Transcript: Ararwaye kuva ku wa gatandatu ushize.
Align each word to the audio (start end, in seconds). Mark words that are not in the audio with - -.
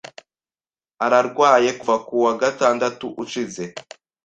Ararwaye 1.05 1.69
kuva 1.79 1.95
ku 2.05 2.13
wa 2.23 2.33
gatandatu 2.41 3.05
ushize. 3.23 3.63